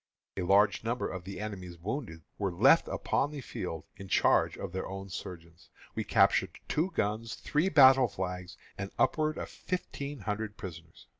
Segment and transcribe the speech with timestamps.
[0.35, 4.71] A large number of the enemy's wounded were left upon the field in charge of
[4.71, 5.69] their own surgeons.
[5.93, 11.05] We captured two guns, three battle flags, and upward of fifteen hundred prisoners.